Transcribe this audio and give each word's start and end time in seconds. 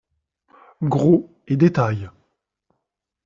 Gros 0.81 1.29
et 1.47 1.57
détail. 1.57 2.09